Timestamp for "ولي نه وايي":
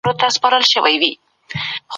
0.43-1.11